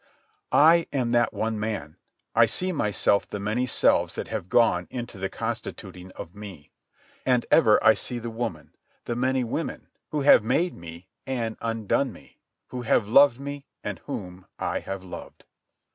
[0.51, 1.95] I am that one man.
[2.33, 6.71] I see myself the many selves that have gone into the constituting of me.
[7.23, 8.73] And ever I see the woman,
[9.05, 13.99] the many women, who have made me and undone me, who have loved me and
[14.07, 15.43] whom I have loved.